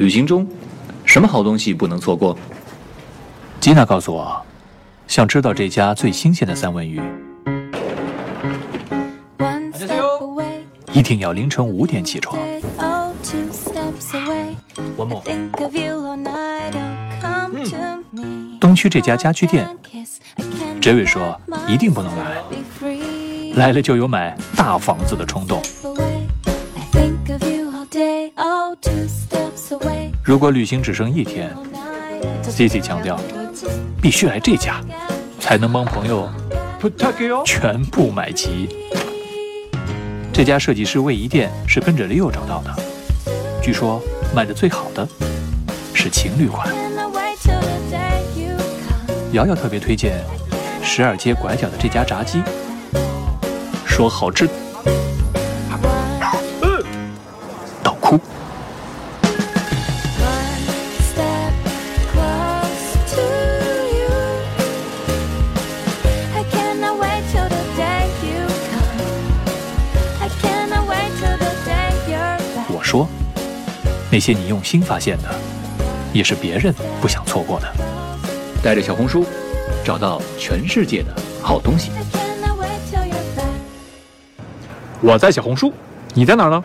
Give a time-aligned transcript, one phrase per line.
[0.00, 0.48] 旅行中，
[1.04, 2.34] 什么好东西不能错过？
[3.60, 4.42] 吉娜告诉我，
[5.06, 6.98] 想知道这家最新鲜的三文鱼，
[10.94, 12.34] 一定要凌晨五点起床。
[14.96, 15.22] 文某，
[18.58, 19.68] 东区这家家居店，
[20.80, 21.38] 哲伟说
[21.68, 22.42] 一定不能来，
[23.54, 25.60] 来了就有买大房子的冲动。
[30.30, 31.52] 如果旅行只剩一天
[32.44, 33.18] ，Cici 强调，
[34.00, 34.80] 必须来这家，
[35.40, 36.30] 才能帮朋友
[37.44, 38.68] 全部买齐。
[40.32, 42.72] 这家设计师卫衣店是跟着 Leo 找到的，
[43.60, 44.00] 据说
[44.32, 45.04] 卖的最好的
[45.92, 46.72] 是情侣款。
[49.32, 50.24] 瑶瑶特别推荐
[50.80, 52.40] 十二街拐角的这家炸鸡，
[53.84, 54.48] 说好吃。
[72.90, 73.06] 说，
[74.10, 75.28] 那些你用心发现的，
[76.12, 77.72] 也是别人不想错过的。
[78.64, 79.24] 带着小红书，
[79.84, 81.92] 找到全世界的好东西。
[85.00, 85.72] 我在小红书，
[86.14, 86.64] 你在哪儿呢？